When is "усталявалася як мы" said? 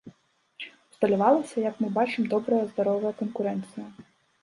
0.93-1.87